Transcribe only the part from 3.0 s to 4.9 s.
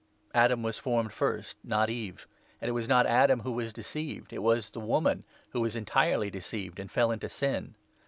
Adam who 13, was deceived; it was the